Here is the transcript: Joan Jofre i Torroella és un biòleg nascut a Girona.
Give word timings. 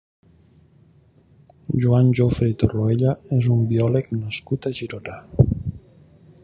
Joan 1.83 2.09
Jofre 2.21 2.49
i 2.53 2.57
Torroella 2.63 3.15
és 3.39 3.51
un 3.57 3.63
biòleg 3.73 4.13
nascut 4.23 4.69
a 4.71 4.75
Girona. 4.81 5.21